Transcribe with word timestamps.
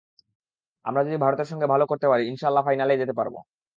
আমরা 0.85 1.01
যদি 1.07 1.17
ভারতের 1.17 1.49
সঙ্গে 1.51 1.67
ভালো 1.73 1.85
করতে 1.87 2.07
পারি, 2.11 2.23
ইনশা 2.25 2.45
আল্লাহ 2.49 2.65
ফাইনালে 2.67 2.99
যেতে 3.01 3.13
পারব। 3.19 3.35